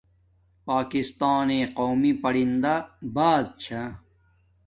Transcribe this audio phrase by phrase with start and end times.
[0.67, 2.75] پاکستانݵ قومی پرندہ
[3.15, 3.81] باز چھا